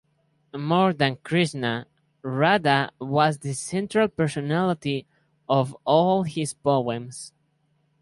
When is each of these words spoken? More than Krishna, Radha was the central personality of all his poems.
More 0.57 0.93
than 0.93 1.17
Krishna, 1.17 1.85
Radha 2.23 2.89
was 2.97 3.37
the 3.37 3.53
central 3.53 4.07
personality 4.07 5.05
of 5.47 5.77
all 5.85 6.23
his 6.23 6.55
poems. 6.55 7.33